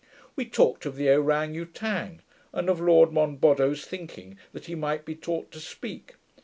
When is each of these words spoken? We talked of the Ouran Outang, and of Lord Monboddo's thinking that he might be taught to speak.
We 0.35 0.45
talked 0.45 0.87
of 0.87 0.95
the 0.95 1.09
Ouran 1.09 1.55
Outang, 1.55 2.21
and 2.53 2.71
of 2.71 2.81
Lord 2.81 3.11
Monboddo's 3.11 3.85
thinking 3.85 4.35
that 4.51 4.65
he 4.65 4.73
might 4.73 5.05
be 5.05 5.13
taught 5.13 5.51
to 5.51 5.59
speak. 5.59 6.15